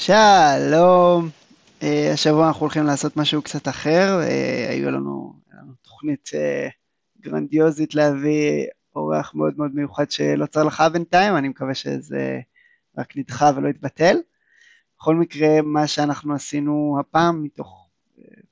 [0.00, 1.28] שלום,
[1.80, 6.70] uh, השבוע אנחנו הולכים לעשות משהו קצת אחר, uh, היו לנו, לנו תוכנית uh,
[7.20, 8.66] גרנדיוזית להביא
[8.96, 12.40] אורח מאוד מאוד מיוחד שלא צלחה בינתיים, אני מקווה שזה
[12.98, 14.16] רק נדחה ולא יתבטל.
[14.98, 17.88] בכל מקרה, מה שאנחנו עשינו הפעם, מתוך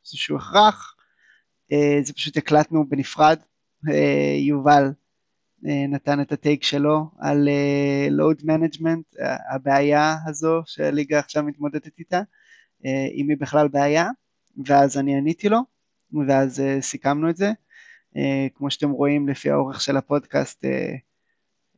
[0.05, 0.95] איזשהו הכרח,
[2.03, 3.39] זה פשוט הקלטנו בנפרד,
[4.39, 4.91] יובל
[5.63, 7.49] נתן את הטייק שלו על
[8.11, 9.05] load uh, management,
[9.51, 12.21] הבעיה הזו שהליגה עכשיו מתמודדת איתה,
[12.85, 14.09] אם היא בכלל בעיה,
[14.67, 15.59] ואז אני עניתי לו,
[16.27, 17.53] ואז סיכמנו את זה.
[18.55, 20.65] כמו שאתם רואים לפי האורך של הפודקאסט,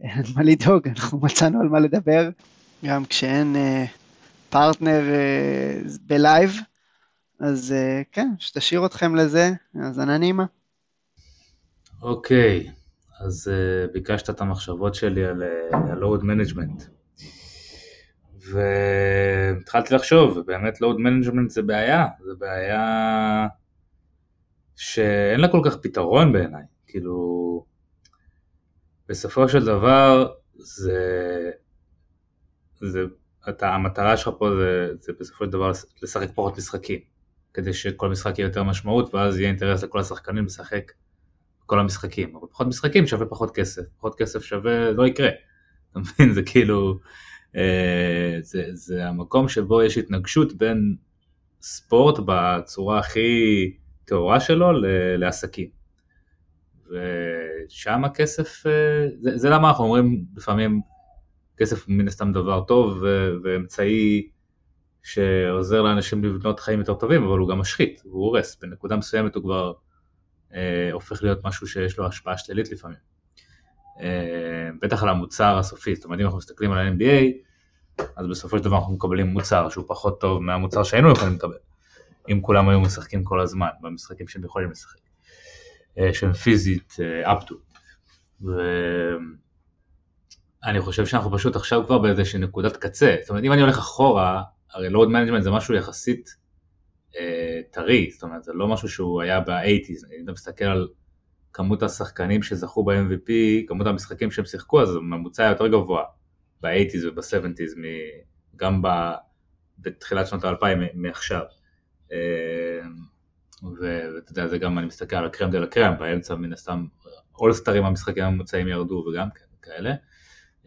[0.00, 2.30] אין מה לדאוג, אנחנו מצאנו על מה לדבר,
[2.84, 3.56] גם כשאין
[4.50, 5.02] פרטנר
[6.06, 6.56] ב live,
[7.40, 7.74] אז
[8.12, 10.44] כן, שנשאיר אתכם לזה, האזנה נעימה.
[12.02, 12.68] אוקיי.
[12.68, 12.79] Okay.
[13.20, 16.82] אז uh, ביקשת את המחשבות שלי על ה-load management.
[18.51, 23.46] והתחלתי לחשוב, ובאמת load management זה בעיה, זה בעיה
[24.77, 27.65] שאין לה כל כך פתרון בעיניי, כאילו,
[29.09, 31.51] בסופו של דבר זה,
[32.80, 33.01] זה,
[33.49, 37.01] אתה, המטרה שלך פה זה, זה בסופו של דבר לשחק פחות משחקים,
[37.55, 40.93] כדי שכל משחק יהיה יותר משמעות, ואז יהיה אינטרס לכל השחקנים לשחק
[41.71, 45.29] כל המשחקים, אבל פחות משחקים שווה פחות כסף, פחות כסף שווה לא יקרה,
[45.90, 46.32] אתה מבין?
[46.35, 46.99] זה כאילו,
[47.57, 50.96] אה, זה, זה המקום שבו יש התנגשות בין
[51.62, 55.68] ספורט בצורה הכי טהורה שלו ל, לעסקים.
[56.87, 60.80] ושם הכסף, אה, זה, זה למה אנחנו אומרים לפעמים
[61.57, 63.05] כסף מן הסתם דבר טוב
[63.45, 64.28] ואמצעי
[65.03, 69.43] שעוזר לאנשים לבנות חיים יותר טובים, אבל הוא גם משחית, הוא הורס, בנקודה מסוימת הוא
[69.43, 69.72] כבר
[70.93, 73.10] הופך להיות משהו שיש לו השפעה שלילית לפעמים.
[74.00, 77.25] אה, בטח על המוצר הסופי, זאת אומרת אם אנחנו מסתכלים על ה-NBA,
[78.16, 81.56] אז בסופו של דבר אנחנו מקבלים מוצר שהוא פחות טוב מהמוצר שהיינו יכולים לקבל,
[82.28, 84.99] אם כולם היו משחקים כל הזמן במשחקים שהם יכולים לשחק,
[85.99, 87.55] אה, שהם פיזית up to.
[90.62, 94.43] ואני חושב שאנחנו פשוט עכשיו כבר באיזושהי נקודת קצה, זאת אומרת אם אני הולך אחורה,
[94.72, 96.40] הרי load management זה משהו יחסית אה,
[97.71, 100.88] טרי, זאת אומרת זה לא משהו שהוא היה ב-80's, אם אתה מסתכל על
[101.53, 103.31] כמות השחקנים שזכו ב-MVP,
[103.69, 106.04] כמות המשחקים שהם שיחקו, אז הממוצע יותר גבוה
[106.62, 107.78] ב-80's וב-70's,
[108.56, 108.88] גם ב...
[109.78, 111.43] בתחילת שנות ה-2000 מעכשיו.
[112.12, 112.81] אה,
[113.81, 116.87] ואתה יודע, זה גם אני מסתכל על הקרם דה לה קרם, באמצע מן הסתם
[117.38, 119.28] אולסטרים המשחקים הממוצעים ירדו וגם
[119.62, 119.94] כאלה.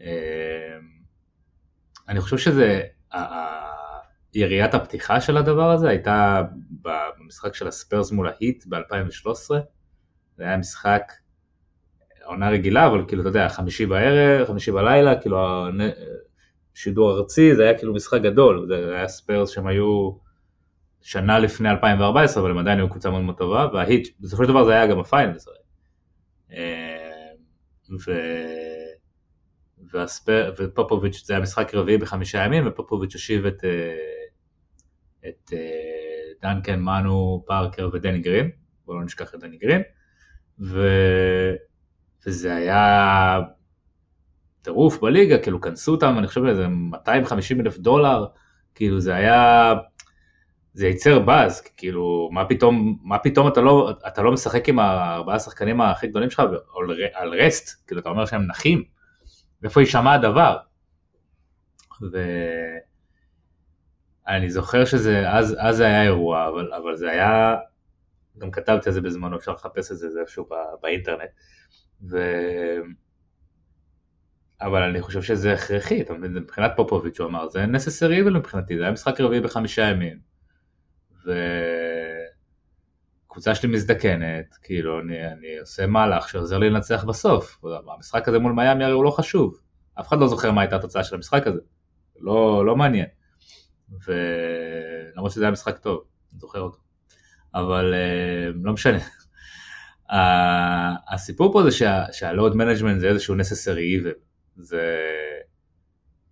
[0.00, 0.78] אה,
[2.08, 2.82] אני חושב שזה,
[4.34, 6.42] יריית הפתיחה של הדבר הזה הייתה
[6.82, 9.54] במשחק של ה Spurs מול ה Heat ב-2013,
[10.36, 11.12] זה היה משחק
[12.24, 15.38] עונה רגילה, אבל כאילו, אתה יודע, חמישי בערב, חמישי בלילה, כאילו,
[16.74, 20.12] שידור ארצי, זה היה כאילו משחק גדול, זה היה Spurs שהם היו
[21.02, 24.48] שנה לפני 2014, אבל הם עדיין היו קבוצה מאוד מאוד טובה, וה Heat, בסופו של
[24.48, 25.48] דבר זה היה גם ה finals.
[26.52, 27.32] אה,
[28.06, 28.12] ו...
[29.92, 33.94] והספר, ופופוביץ' זה היה משחק רביעי בחמישה ימים, ופופוביץ' השיב את, אה,
[35.28, 35.58] את אה,
[36.42, 38.50] דנקן, מנו, פארקר ודני גרין,
[38.86, 39.82] בואו לא נשכח את דני גרין,
[40.60, 40.88] ו...
[42.26, 43.40] וזה היה
[44.62, 48.26] טירוף בליגה, כאילו כנסו אותם, אני חושב איזה 250 אלף דולר,
[48.74, 49.74] כאילו זה היה,
[50.72, 55.36] זה ייצר באז, כאילו מה פתאום, מה פתאום אתה לא, אתה לא משחק עם הארבעה
[55.36, 56.56] השחקנים הכי גדולים שלך על,
[57.12, 58.84] על רסט, כאילו אתה אומר שהם נחים,
[59.64, 60.56] איפה יישמע הדבר?
[62.12, 62.18] ו...
[64.28, 67.56] אני זוכר שזה, אז, אז זה היה אירוע, אבל, אבל זה היה,
[68.38, 71.30] גם כתבתי על זה בזמנו, אפשר לחפש את זה, זה איפשהו בא, באינטרנט.
[72.10, 72.18] ו...
[74.60, 78.76] אבל אני חושב שזה הכרחי, אתה מבין, מבחינת פופוביץ' הוא אמר, זה necessary evil מבחינתי,
[78.76, 80.18] זה היה משחק רביעי בחמישה ימים.
[83.26, 87.64] וקבוצה שלי מזדקנת, כאילו, אני, אני עושה מהלך שעוזר לי לנצח בסוף.
[87.94, 89.60] המשחק הזה מול מיאמי הרי הוא לא חשוב,
[90.00, 91.60] אף אחד לא זוכר מה הייתה התוצאה של המשחק הזה,
[92.20, 93.06] לא, לא מעניין.
[94.06, 96.78] ולמרות שזה היה משחק טוב, אני זוכר אותו.
[97.54, 98.98] אבל אה, לא משנה.
[101.12, 101.70] הסיפור פה זה
[102.12, 104.18] שה-load management זה איזשהו necessary evil.
[104.56, 105.00] זה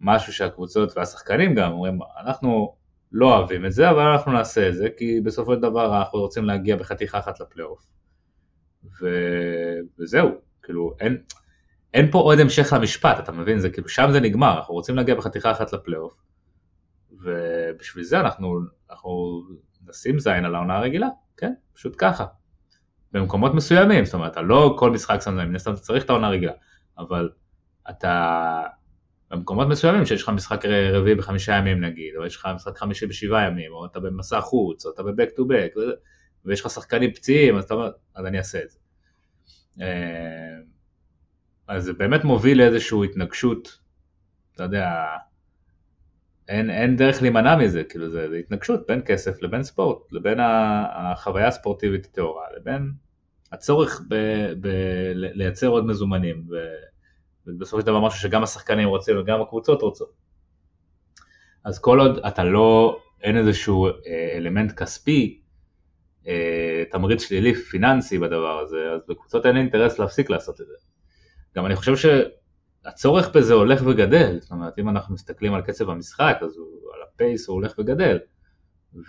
[0.00, 2.76] משהו שהקבוצות והשחקנים גם אומרים, אנחנו
[3.12, 6.44] לא אוהבים את זה, אבל אנחנו נעשה את זה, כי בסופו של דבר אנחנו רוצים
[6.44, 7.86] להגיע בחתיכה אחת לפלייאוף.
[9.00, 9.06] ו...
[9.98, 10.30] וזהו,
[10.62, 11.22] כאילו אין,
[11.94, 13.58] אין פה עוד המשך למשפט, אתה מבין?
[13.58, 16.14] זה כאילו שם זה נגמר, אנחנו רוצים להגיע בחתיכה אחת לפלייאוף.
[17.22, 18.60] ובשביל זה אנחנו,
[18.90, 19.42] אנחנו
[19.86, 22.26] נשים זין על העונה הרגילה, כן, פשוט ככה.
[23.12, 26.26] במקומות מסוימים, זאת אומרת, לא כל משחק שם זין, מן הסתם אתה צריך את העונה
[26.26, 26.52] הרגילה,
[26.98, 27.30] אבל
[27.90, 28.62] אתה,
[29.30, 33.46] במקומות מסוימים שיש לך משחק רביעי בחמישה ימים נגיד, או יש לך משחק חמישי בשבעה
[33.46, 35.72] ימים, או אתה במסע חוץ, או אתה בבק טו בק,
[36.44, 38.78] ויש לך שחקנים פציעים, אז אתה אומר, אז אני אעשה את זה.
[39.80, 40.58] אה,
[41.68, 43.78] אז זה באמת מוביל לאיזושהי התנגשות,
[44.54, 44.88] אתה יודע,
[46.48, 50.38] אין, אין דרך להימנע מזה, כאילו זה, זה התנגשות בין כסף לבין ספורט, לבין
[50.94, 52.92] החוויה הספורטיבית הטהורה, לבין
[53.52, 54.14] הצורך ב,
[54.60, 54.68] ב,
[55.14, 56.46] לייצר עוד מזומנים,
[57.46, 60.12] ובסופו של דבר משהו שגם השחקנים רוצים וגם הקבוצות רוצות.
[61.64, 63.92] אז כל עוד אתה לא, אין איזשהו אה,
[64.36, 65.40] אלמנט כספי,
[66.26, 70.74] אה, תמריץ שלילי פיננסי בדבר הזה, אז בקבוצות אין אינטרס להפסיק לעשות את זה.
[71.56, 71.96] גם אני חושב
[72.84, 77.00] שהצורך בזה הולך וגדל, זאת אומרת אם אנחנו מסתכלים על קצב המשחק, אז הוא, על
[77.02, 78.18] הפייס הוא הולך וגדל.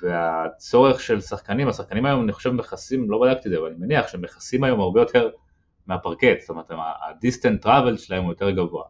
[0.02, 4.08] והצורך של שחקנים, השחקנים היום אני חושב מכסים, לא בדקתי את זה, אבל אני מניח
[4.08, 5.30] שהם מכסים היום הרבה יותר
[5.88, 6.72] מהפרקט, זאת אומרת
[7.10, 8.84] ה distance travel שלהם הוא יותר גבוה.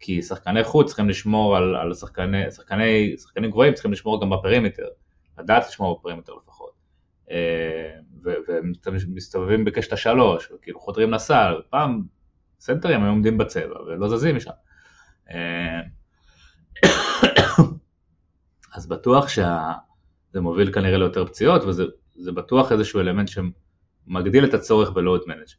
[0.00, 4.35] כי שחקני חוץ צריכים לשמור על, על שחקני, שחקני, שחקנים גבוהים צריכים לשמור גם ב
[4.35, 4.88] perimeter,
[5.38, 6.70] לדעת לשמור ב perimeter לפחות.
[7.30, 8.72] אה, והם
[9.08, 12.02] מסתובבים בקשת השלוש, וכאילו חודרים לסל, פעם
[12.60, 14.50] סנטרים היו עומדים בצבע ולא זזים משם.
[15.30, 15.80] אה,
[18.74, 24.96] אז בטוח שזה מוביל כנראה ליותר פציעות, וזה בטוח איזשהו אלמנט שמגדיל את הצורך ב
[24.96, 25.50] load management.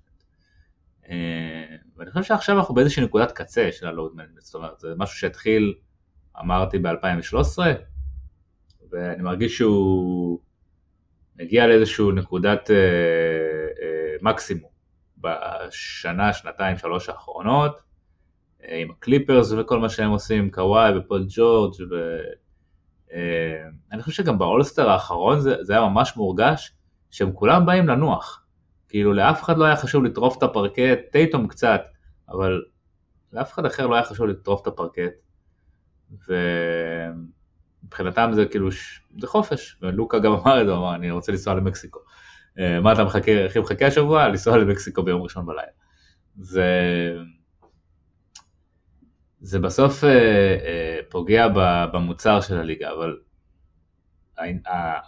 [1.09, 4.93] אה, ואני חושב שעכשיו אנחנו באיזושהי נקודת קצה של ה load management, זאת אומרת זה
[4.97, 5.73] משהו שהתחיל,
[6.41, 7.59] אמרתי ב-2013,
[8.91, 10.39] ואני מרגיש שהוא
[11.39, 12.75] מגיע לאיזושהי נקודת אה,
[13.81, 14.70] אה, מקסימום
[15.21, 17.81] בשנה, שנתיים, שלוש האחרונות,
[18.63, 23.19] אה, עם ה Clippers וכל מה שהם עושים, קוואי ופול ג'ורג' ואני
[23.93, 26.73] אה, חושב שגם ב All-Star האחרון זה, זה היה ממש מורגש
[27.11, 28.43] שהם כולם באים לנוח.
[28.89, 31.81] כאילו לאף אחד לא היה חשוב לטרוף את הפרקט, טייטום קצת,
[32.29, 32.61] אבל
[33.33, 35.11] לאף אחד אחר לא היה חשוב לטרוף את הפרקט.
[37.83, 38.69] ומבחינתם זה כאילו,
[39.19, 41.99] זה חופש, ולוקה גם אמר את זה, הוא אמר אני רוצה לנסוע למקסיקו.
[42.59, 44.27] אה, מה אתה מחכה, הכי מחכה השבוע?
[44.27, 45.71] לנסוע למקסיקו ביום ראשון בלילה.
[46.37, 46.67] זה,
[49.41, 50.09] זה בסוף אה,
[50.65, 51.47] אה, פוגע
[51.93, 53.17] במוצר של הליגה, אבל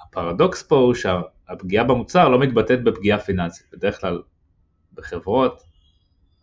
[0.10, 4.22] הפרדוקס פה הוא שהפגיעה במוצר לא מתבטאת בפגיעה פיננסית, בדרך כלל
[4.94, 5.63] בחברות,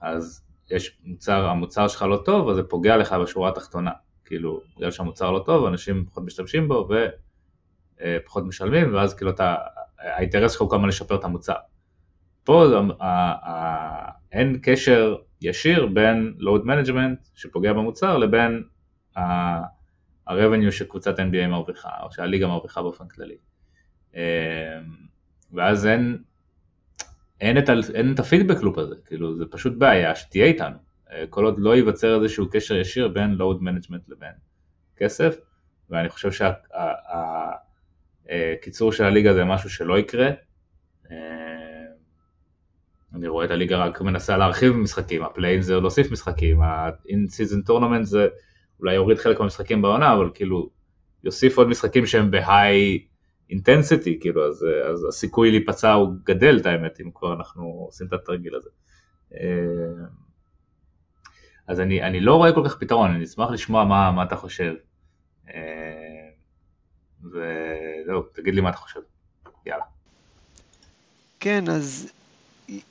[0.00, 3.90] אז יש מוצר, המוצר שלך לא טוב, אז זה פוגע לך בשורה התחתונה,
[4.24, 6.88] כאילו, בגלל שהמוצר לא טוב, אנשים פחות משתמשים בו
[8.00, 9.54] ופחות משלמים, ואז כאילו אתה,
[10.00, 11.54] האינטרס שלך הוא כמה לשפר את המוצר.
[12.44, 12.64] פה
[14.32, 18.62] אין קשר ישיר בין load management שפוגע במוצר לבין
[19.16, 23.36] ה-revenue שקבוצת NBA מרוויחה, או שהליגה מרוויחה באופן כללי.
[24.14, 24.20] אמ,
[25.52, 26.18] ואז אין,
[27.40, 30.76] אין, את, אין את הפידבק לופ הזה, כאילו זה פשוט בעיה שתהיה איתנו,
[31.12, 34.32] אה, כל עוד לא ייווצר איזשהו קשר ישיר בין load management לבין
[34.96, 35.36] כסף,
[35.90, 36.52] ואני חושב שה...
[38.62, 40.28] קיצור של הליגה זה משהו שלא יקרה.
[41.10, 41.16] אה,
[43.14, 47.28] אני רואה את הליגה רק מנסה להרחיב משחקים, ה play-in זה להוסיף משחקים, ה in
[47.30, 48.28] season tournament זה
[48.80, 50.70] אולי יוריד חלק מהמשחקים בעונה, אבל כאילו
[51.24, 53.10] יוסיף עוד משחקים שהם ב high
[53.52, 58.12] intensity, כאילו, אז, אז הסיכוי להיפצע הוא גדל את האמת, אם כבר אנחנו עושים את
[58.12, 58.70] התרגיל הזה.
[59.34, 60.04] אה,
[61.68, 64.74] אז אני, אני לא רואה כל כך פתרון, אני אשמח לשמוע מה, מה אתה חושב.
[67.24, 69.00] וזהו, תגיד לי מה אתה חושב.
[69.66, 69.84] יאללה.
[71.40, 72.12] כן, אז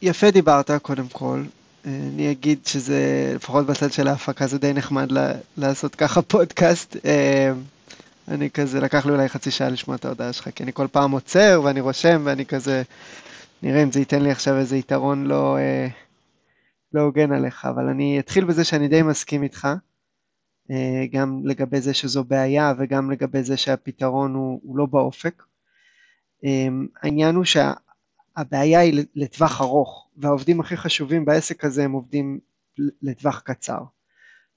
[0.02, 1.44] יפה דיברת קודם כל.
[1.86, 5.08] אני אגיד שזה, לפחות בצד של ההפקה זה די נחמד
[5.58, 6.98] לעשות ככה פודקאסט.
[7.06, 7.52] אה,
[8.28, 11.12] אני כזה, לקח לי אולי חצי שעה לשמוע את ההודעה שלך, כי אני כל פעם
[11.12, 12.84] עוצר ואני רושם ואני כזה,
[13.64, 15.88] נראה אם זה ייתן לי עכשיו איזה יתרון לא, אה,
[16.94, 19.68] לא הוגן עליך, אבל אני אתחיל בזה שאני די מסכים איתך.
[20.72, 25.44] אה, גם לגבי זה שזו בעיה וגם לגבי זה שהפתרון הוא, הוא לא באופק.
[26.46, 26.68] אה,
[27.02, 32.40] העניין הוא שהבעיה היא לטווח ארוך, והעובדים הכי חשובים בעסק הזה הם עובדים
[33.02, 33.80] לטווח קצר.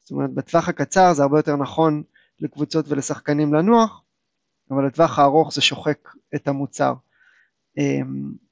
[0.03, 2.03] זאת אומרת, בטווח הקצר זה הרבה יותר נכון
[2.41, 4.03] לקבוצות ולשחקנים לנוח,
[4.71, 6.95] אבל לטווח הארוך זה שוחק את המוצר.
[7.79, 8.01] אה,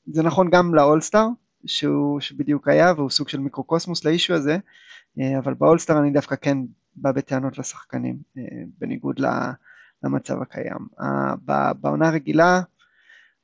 [0.06, 1.26] זה נכון גם לאולסטאר,
[1.66, 4.58] שהוא, שבדיוק היה, והוא סוג של מיקרוקוסמוס ל issue הזה,
[5.38, 6.58] אבל באולסטאר אני דווקא כן
[6.96, 8.42] בא בטענות לשחקנים, אה,
[8.78, 9.20] בניגוד
[10.02, 10.86] למצב הקיים.
[11.80, 12.60] בעונה הרגילה,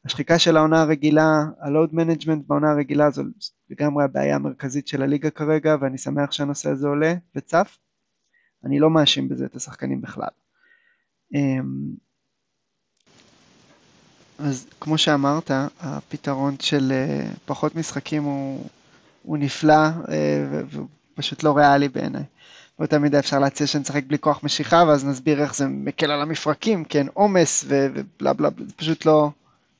[0.04, 3.22] השחיקה של העונה הרגילה, ה load management בעונה הרגילה זו
[3.70, 7.78] לגמרי הבעיה המרכזית של הליגה כרגע, ואני שמח שהנושא הזה עולה וצף.
[8.64, 10.28] אני לא מאשים בזה את השחקנים בכלל.
[11.34, 11.94] אמ,
[14.38, 15.50] אז כמו שאמרת,
[15.80, 18.68] הפתרון של אה, פחות משחקים הוא,
[19.22, 19.74] הוא נפלא
[20.08, 20.62] אה,
[21.14, 22.24] ופשוט לא ריאלי בעיניי.
[22.78, 26.84] באותה מידה אפשר להציע שנשחק בלי כוח משיכה, ואז נסביר איך זה מקל על המפרקים,
[26.84, 29.30] כי אין עומס ובלה בלה, זה פשוט לא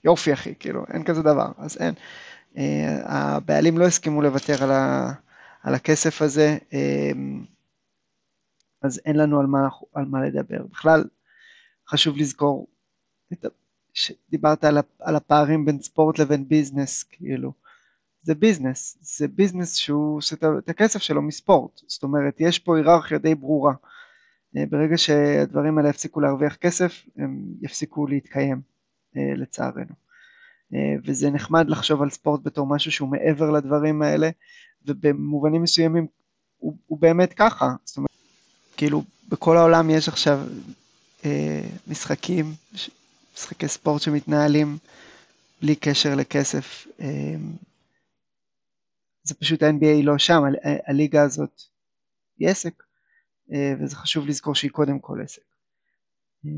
[0.05, 1.95] יופי אחי, כאילו, אין כזה דבר, אז אין.
[2.57, 5.13] אה, הבעלים לא הסכימו לוותר על, ה,
[5.63, 7.11] על הכסף הזה, אה,
[8.83, 10.63] אז אין לנו על מה, על מה לדבר.
[10.73, 11.05] בכלל,
[11.89, 12.67] חשוב לזכור,
[13.33, 13.47] את,
[14.31, 17.53] דיברת על, על הפערים בין ספורט לבין business, כאילו,
[18.27, 23.19] זה business, זה business שהוא עושה את הכסף שלו מספורט, זאת אומרת, יש פה היררכיה
[23.19, 23.73] די ברורה.
[24.57, 28.61] אה, ברגע שהדברים האלה יפסיקו להרוויח כסף, הם יפסיקו להתקיים,
[29.37, 29.95] לצערנו.
[30.75, 34.31] אה, וזה נחמד לחשוב על ספורט בתור משהו שהוא מעבר לדברים האלה,
[34.87, 36.07] ובמובנים מסוימים
[36.59, 38.11] הוא, הוא באמת ככה, זאת אומרת,
[38.77, 40.41] כאילו בכל העולם יש עכשיו
[41.25, 42.55] אה, משחקים,
[43.37, 44.79] משחקי ספורט שמתנהלים
[45.63, 47.35] בלי קשר לכסף, אה,
[49.27, 50.43] זה פשוט ה-NBA לא שם,
[50.87, 51.61] הליגה הזאת
[52.39, 52.83] היא עסק,
[53.53, 55.43] אה, וזה חשוב לזכור שהיא קודם כל עסק.
[56.47, 56.51] אה,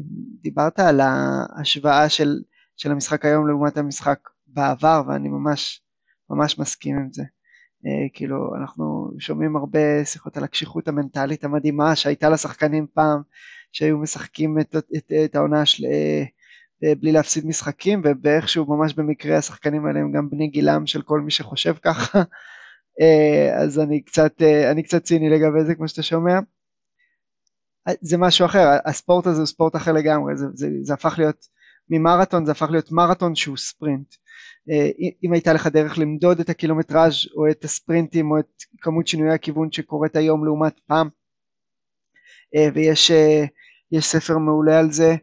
[0.43, 2.43] דיברת על ההשוואה של
[2.77, 5.83] של המשחק היום לעומת המשחק בעבר, ואני ממש
[6.31, 7.23] ממש מסכים עם זה.
[7.85, 13.21] Uh, כאילו, אנחנו שומעים הרבה שיחות על הקשיחות המנטלית המדהימה שהייתה לשחקנים פעם,
[13.73, 15.85] שהיו משחקים את, את, את, העונה של...
[16.83, 21.31] בלי להפסיד משחקים, ובאיכשהו ממש במקרה השחקנים האלה הם גם בני גילם של כל מי
[21.31, 22.23] שחושב ככה,
[23.63, 26.39] אז אני קצת, uh, אני קצת ציני לגבי זה, כמו שאתה שומע.
[28.01, 31.47] זה משהו אחר, הספורט הזה הוא ספורט אחר לגמרי, זה, זה, זה הפך להיות
[31.91, 34.15] ממרתון זה הפך להיות מרתון שהוא ספרינט.
[34.71, 34.91] אה,
[35.25, 39.73] אם הייתה לך דרך למדוד את הקילומטראז' או את הספרינטים או את כמות שינויי הכיוון
[39.73, 41.09] שקורית היום לעומת פעם
[42.57, 43.45] אה, ויש אה,
[43.93, 45.17] יש ספר מעולה על זה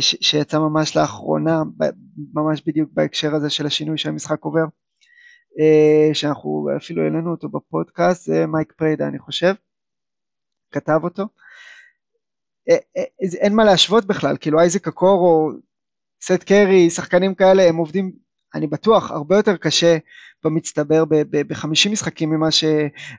[0.00, 1.62] שיצא ממש לאחרונה
[2.34, 4.64] ממש בדיוק בהקשר הזה של השינוי שהמשחק עובר
[6.12, 9.54] שאנחנו אפילו העלינו אותו בפודקאסט זה מייק פריידה אני חושב
[10.72, 11.24] כתב אותו
[13.40, 15.52] אין מה להשוות בכלל כאילו אייזק הקורו
[16.22, 18.12] סט קרי, שחקנים כאלה, הם עובדים,
[18.54, 19.96] אני בטוח, הרבה יותר קשה
[20.44, 22.64] במצטבר ב-50 משחקים ממה ש...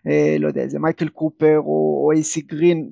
[0.07, 2.89] אה, לא יודע, איזה מייקל קופר או אייסי גרין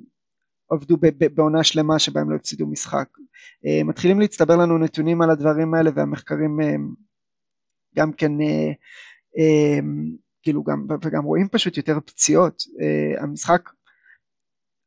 [0.72, 0.98] עבדו
[1.36, 3.08] בעונה שלמה שבה הם לא הפסידו משחק.
[3.66, 6.76] אה, מתחילים להצטבר לנו נתונים על הדברים האלה והמחקרים אה,
[7.96, 8.32] גם כן,
[10.44, 12.64] כאילו גם, וגם רואים פשוט יותר פציעות.
[13.20, 13.70] המשחק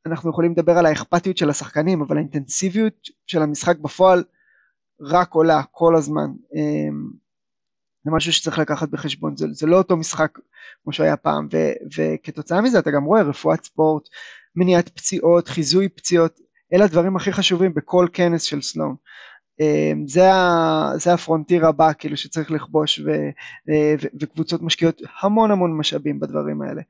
[0.07, 2.95] אנחנו יכולים לדבר על האכפתיות של השחקנים, אבל האינטנסיביות
[3.27, 4.25] של המשחק בפועל
[5.01, 6.31] רק עולה כל הזמן.
[6.55, 7.11] אמ,
[8.05, 10.39] זה משהו שצריך לקחת בחשבון, זה, זה לא אותו משחק
[10.83, 11.57] כמו שהיה פעם, ו,
[11.97, 14.09] וכתוצאה מזה אתה גם רואה רפואת ספורט,
[14.57, 16.41] מניעת פציעות, חיזוי פציעות,
[16.73, 18.97] אלה הדברים הכי חשובים בכל כנס של סלון.
[19.61, 23.11] אמ, זה, ה, זה הפרונטיר הבא כאילו שצריך לכבוש ו,
[23.71, 26.83] אה, ו, וקבוצות משקיעות המון המון משאבים בדברים האלה.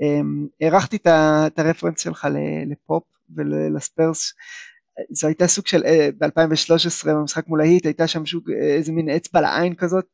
[0.00, 2.28] אמ, הערכתי את הרפרנס שלך
[2.66, 3.02] לפופ
[3.36, 4.34] ולספרס.
[5.10, 9.08] זו הייתה סוג של, אה, ב-2013 במשחק מול ההיט הייתה שם שוק, אה, איזה מין
[9.08, 10.04] אצבע לעין כזאת,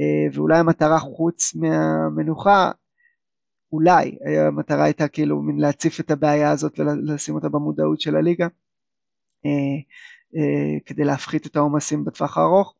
[0.00, 2.70] אה, ואולי המטרה חוץ מהמנוחה,
[3.72, 4.18] אולי
[4.48, 8.46] המטרה הייתה כאילו מין להציף את הבעיה הזאת ולשים אותה במודעות של הליגה,
[10.86, 12.74] כדי להפחית את העומסים בטווח הארוך.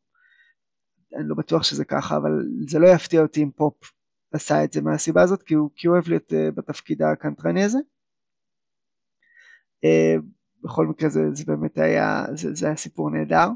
[1.15, 2.31] אני לא בטוח שזה ככה, אבל
[2.67, 3.91] זה לא יפתיע אותי אם פופ
[4.33, 7.79] עשה את זה מהסיבה הזאת, כי הוא, כי הוא אוהב להיות בתפקיד הקנטרני הזה.
[10.63, 13.47] בכל מקרה זה, זה באמת היה, זה, זה היה סיפור נהדר.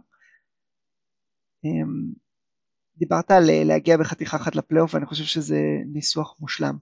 [2.97, 5.59] דיברת על אה, להגיע בחתיכה אחת לפלייאוף ואני חושב שזה
[5.93, 6.77] ניסוח מושלם.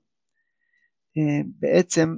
[1.46, 2.18] בעצם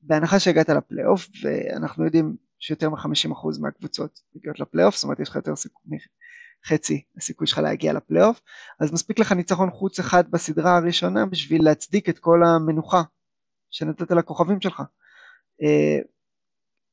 [0.00, 5.56] בהנחה שהגעת לפלייאוף ואנחנו יודעים שיותר מ-50% מהקבוצות מגיעות לפלייאוף, זאת אומרת יש לך יותר
[5.56, 5.98] סיכוי,
[6.66, 8.40] חצי הסיכוי שלך להגיע לפלייאוף,
[8.80, 13.02] אז מספיק לך ניצחון חוץ אחד בסדרה הראשונה בשביל להצדיק את כל המנוחה
[13.70, 14.82] שנתת לכוכבים שלך.
[15.62, 15.98] אה,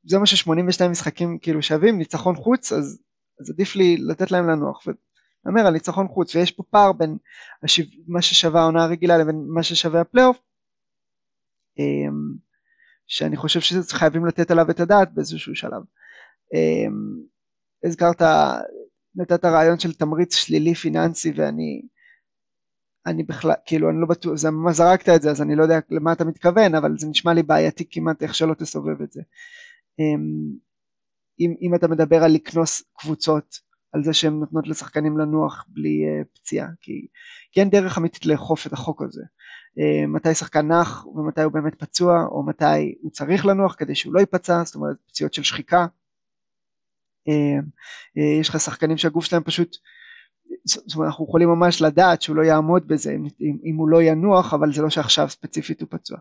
[0.03, 3.01] זה מה ש-82 משחקים כאילו שווים, ניצחון חוץ, אז,
[3.39, 4.87] אז עדיף לי לתת להם לנוח.
[5.47, 7.17] אומר על ניצחון חוץ, ויש פה פער בין
[7.63, 7.85] השיו...
[8.07, 10.37] מה ששווה העונה הרגילה לבין מה ששווה הפלייאוף,
[11.79, 12.50] אמ,
[13.11, 15.81] שאני חושב שחייבים לתת עליו את הדעת באיזשהו שלב.
[16.53, 17.23] אמ,
[17.83, 18.21] הזכרת,
[19.15, 21.81] נתת רעיון של תמריץ שלילי פיננסי ואני
[23.05, 25.79] אני בכלל, כאילו אני לא בטוח, זה ממש זרקת את זה אז אני לא יודע
[25.89, 29.21] למה אתה מתכוון אבל זה נשמע לי בעייתי כמעט איך שלא תסובב את זה.
[29.99, 30.55] אמ,
[31.39, 33.55] אם, אם אתה מדבר על לקנוס קבוצות
[33.93, 37.07] על זה שהן נותנות לשחקנים לנוח בלי uh, פציעה כי,
[37.51, 39.21] כי אין דרך אמיתית לאכוף את החוק הזה
[40.07, 44.19] מתי שחקן נח ומתי הוא באמת פצוע או מתי הוא צריך לנוח כדי שהוא לא
[44.19, 45.85] ייפצע זאת אומרת פציעות של שחיקה.
[47.29, 47.31] uh,
[48.17, 49.77] uh, יש לך שחקנים שהגוף שלהם פשוט
[50.65, 54.53] זאת אומרת אנחנו יכולים ממש לדעת שהוא לא יעמוד בזה אם, אם הוא לא ינוח
[54.53, 56.17] אבל זה לא שעכשיו ספציפית הוא פצוע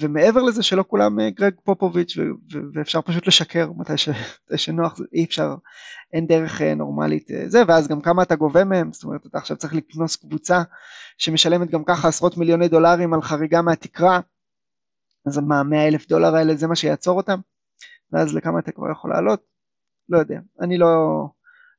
[0.00, 2.16] ומעבר לזה שלא כולם גרג פופוביץ'
[2.74, 4.08] ואפשר פשוט לשקר מתי, ש,
[4.56, 5.54] שנוח, אי אפשר,
[6.12, 9.74] אין דרך נורמלית זה, ואז גם כמה אתה גובה מהם, זאת אומרת אתה עכשיו צריך
[9.74, 10.62] לקנוס קבוצה
[11.18, 14.20] שמשלמת גם ככה עשרות מיליוני דולרים על חריגה מהתקרה,
[15.26, 17.40] אז מה, 100 אלף דולר האלה זה מה שיעצור אותם?
[18.12, 19.42] ואז לכמה אתה כבר יכול לעלות?
[20.08, 20.88] לא יודע, אני לא,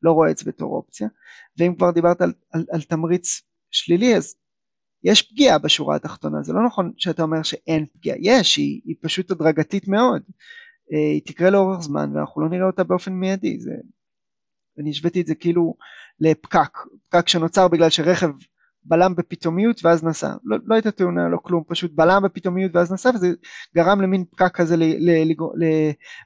[0.01, 1.07] לא רואה את זה בתור אופציה.
[1.57, 3.41] ואם כבר דיברת על, על, על תמריץ
[3.71, 4.35] שלילי, אז
[5.07, 9.31] יש פגיעה בשורה התחתונה, זה לא נכון שאתה אומר שאין פגיעה, יש, היא, היא פשוט
[9.31, 10.21] הדרגתית מאוד.
[10.93, 13.71] אה, היא תקרה לאורך זמן ואנחנו לא נראה אותה באופן מיידי, זה...
[14.79, 15.75] אני השוויתי את זה כאילו
[16.19, 16.77] לפקק,
[17.09, 18.29] פקק שנוצר בגלל שרכב
[18.83, 20.33] בלם בפתאומיות ואז נסע.
[20.43, 23.27] לא, לא הייתה תאונה, לא כלום, פשוט בלם בפתאומיות ואז נסע וזה
[23.75, 25.65] גרם למין פקק כזה ל, ל, ל, ל,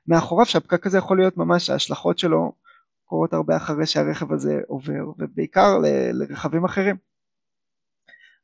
[0.07, 2.51] מאחוריו, שהפקק הזה יכול להיות ממש, ההשלכות שלו
[3.05, 7.10] קורות הרבה אחרי שהרכב הזה עובר, ובעיקר ל, לרכבים אחרים.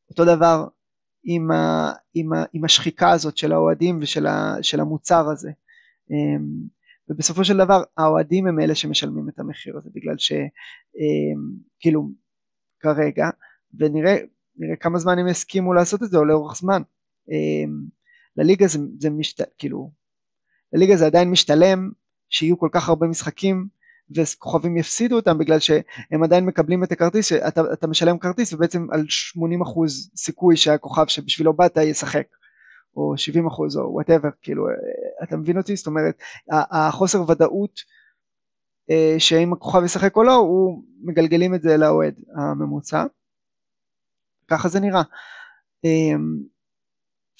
[0.09, 0.67] אותו דבר
[1.23, 5.51] עם, ה, עם, ה, עם השחיקה הזאת של האוהדים ושל ה, של המוצר הזה.
[6.11, 6.67] אמ,
[7.09, 12.09] ובסופו של דבר האוהדים הם אלה שמשלמים את המחיר הזה בגלל שכאילו
[12.79, 13.29] כרגע
[13.73, 14.17] ונראה
[14.79, 16.81] כמה זמן הם יסכימו לעשות את זה או לאורך זמן.
[17.31, 17.81] אמ,
[18.37, 19.41] לליגה זה, זה משת...
[19.57, 19.91] כאילו,
[20.73, 21.91] לליגה זה עדיין משתלם
[22.29, 23.67] שיהיו כל כך הרבה משחקים
[24.15, 29.01] וכוכבים יפסידו אותם בגלל שהם עדיין מקבלים את הכרטיס, שאתה, אתה משלם כרטיס ובעצם על
[29.01, 32.27] 80% סיכוי שהכוכב שבשבילו באת ישחק,
[32.95, 34.67] או 70% או whatever, כאילו,
[35.23, 35.75] אתה מבין אותי?
[35.75, 36.15] זאת אומרת,
[36.71, 37.79] החוסר ודאות
[38.89, 43.05] אה, שאם הכוכב ישחק או לא, הוא מגלגלים את זה לאוהד הממוצע.
[44.47, 45.01] ככה זה נראה.
[45.83, 46.37] אמ,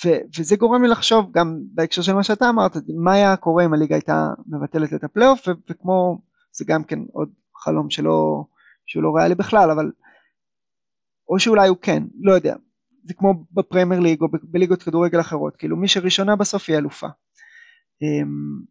[0.05, 3.73] ו- וזה גורם לי לחשוב גם בהקשר של מה שאתה אמרת, מה היה קורה אם
[3.73, 6.17] הליגה הייתה מבטלת את הפלייאוף, ו- וכמו,
[6.57, 8.43] זה גם כן עוד חלום שלא,
[8.85, 9.91] שהוא לא ריאלי בכלל, אבל,
[11.29, 12.55] או שאולי הוא כן, לא יודע,
[13.03, 17.07] זה כמו בפרמייר ליג או בליגות כדורגל אחרות, כאילו מי שראשונה בסוף היא אלופה.
[18.01, 18.61] אמ,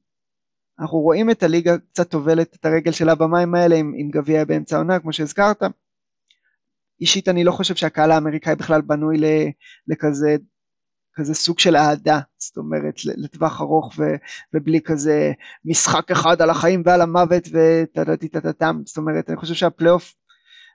[0.80, 4.76] אנחנו רואים את הליגה קצת טובלת את הרגל שלה במים האלה עם, עם גביע באמצע
[4.76, 5.62] העונה, כמו שהזכרת,
[7.00, 9.16] אישית אני לא חושב שהקהל האמריקאי בכלל בנוי
[9.88, 10.37] לכזה
[11.16, 14.02] כזה סוג של אהדה, זאת אומרת לטווח ארוך ו,
[14.55, 15.33] ובלי כזה
[15.64, 20.14] משחק אחד על החיים ועל המוות וטה-טה-טה-טם, זאת אומרת אני חושב שהפלייאוף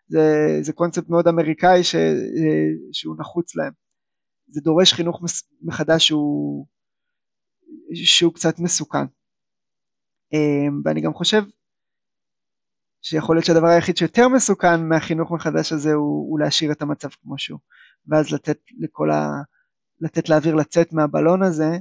[0.07, 1.95] זה, זה קונספט מאוד אמריקאי ש,
[2.91, 3.71] שהוא נחוץ להם.
[4.49, 5.21] זה דורש חינוך
[5.61, 6.65] מחדש שהוא,
[7.93, 9.05] שהוא קצת מסוכן.
[10.33, 11.41] אמ, ואני גם חושב
[13.01, 17.37] שיכול להיות שהדבר היחיד שיותר מסוכן מהחינוך מחדש הזה הוא, הוא להשאיר את המצב כמו
[17.37, 17.59] שהוא,
[18.07, 19.41] ואז לתת לכל ה...
[20.01, 21.77] לתת לאוויר לצאת מהבלון הזה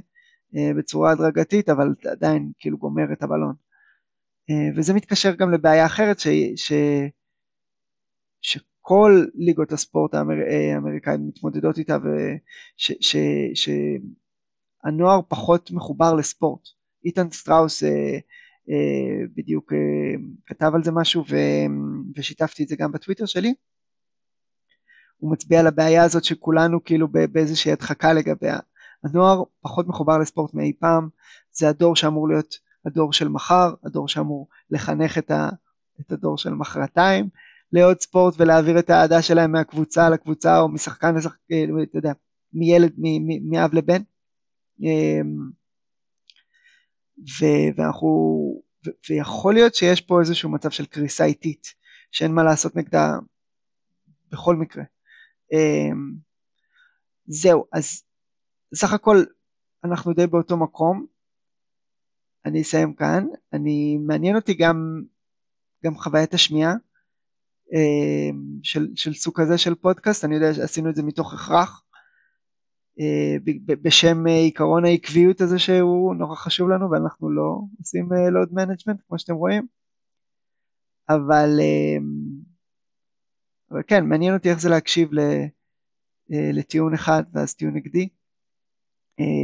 [0.55, 3.53] אה, בצורה הדרגתית, אבל עדיין כאילו גומר את הבלון.
[4.49, 6.27] אה, וזה מתקשר גם לבעיה אחרת ש...
[6.55, 6.73] ש...
[8.41, 10.33] שכל ליגות הספורט האמר...
[10.47, 13.65] אה, האמריקאים מתמודדות איתה ושהנוער ש...
[15.23, 15.29] ש...
[15.29, 16.61] פחות מחובר לספורט.
[17.05, 18.19] איתן סטראוס אה,
[18.69, 20.13] אה, בדיוק אה,
[20.45, 21.35] כתב על זה משהו ו,
[22.15, 23.53] ושיתפתי את זה גם בטוויטר שלי.
[25.21, 28.59] הוא מצביע על הבעיה הזאת שכולנו כאילו באיזושהי הדחקה לגביה.
[29.03, 31.09] הנוער פחות מחובר לספורט מאי פעם,
[31.51, 32.55] זה הדור שאמור להיות
[32.85, 35.49] הדור של מחר, הדור שאמור לחנך את, ה,
[36.01, 37.29] את הדור של מחרתיים
[37.73, 42.13] לעוד ספורט ולהעביר את האהדה שלהם מהקבוצה לקבוצה או משחקן לשחקן, אה, אתה יודע,
[42.53, 42.93] מילד,
[43.49, 44.01] מאב לבן.
[47.39, 48.09] ו- ואנחנו,
[48.87, 51.67] ו- ויכול להיות שיש פה איזשהו מצב של קריסה איטית,
[52.11, 53.13] שאין מה לעשות נגדה
[54.31, 54.83] בכל מקרה.
[55.51, 56.13] אמ,
[57.25, 58.03] זהו, אז
[58.75, 59.17] סך הכל
[59.83, 61.05] אנחנו די באותו מקום.
[62.45, 63.27] אני אסיים כאן.
[63.53, 65.01] אני, מעניין אותי גם,
[65.85, 66.73] גם חוויית השמיעה
[67.73, 71.83] אמ, של, של סוג כזה של פודקאסט, אני יודע שעשינו את זה מתוך הכרח.
[72.99, 78.65] אה, בשם אה, עיקרון העקביות הזה שהוא נורא חשוב לנו ואנחנו לא עושים load אה,
[78.65, 79.67] management כמו שאתם רואים
[81.09, 81.59] אבל,
[83.71, 85.09] אבל כן מעניין אותי איך זה להקשיב
[86.29, 88.09] לטיעון אחד ואז טיעון נגדי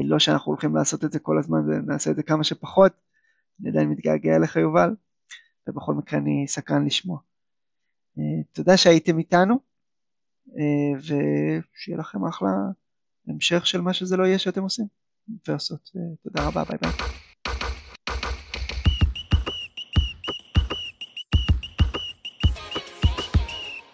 [0.03, 2.91] לא שאנחנו הולכים לעשות את זה כל הזמן ונעשה את זה כמה שפחות
[3.61, 4.95] אני עדיין מתגעגע אליך יובל
[5.67, 7.19] ובכל מקרה אני סקרן לשמוע
[8.51, 9.59] תודה שהייתם איתנו
[10.97, 12.49] ושיהיה לכם אחלה
[13.27, 14.85] המשך של מה שזה לא יהיה שאתם עושים
[15.47, 15.91] ועושות.
[16.23, 17.26] תודה רבה, ביי ביי.